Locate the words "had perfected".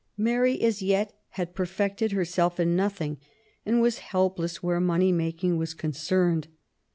1.37-2.11